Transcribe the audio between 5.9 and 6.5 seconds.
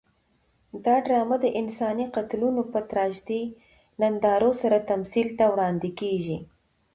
کېږي.